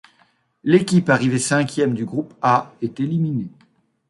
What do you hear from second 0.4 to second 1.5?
L'équipe arrivée